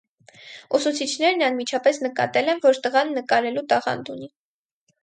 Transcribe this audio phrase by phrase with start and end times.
[0.77, 4.35] Ուսուցիչներն անմիջապես նկատել են, որ տղան նկարելու տաղանդ ունի։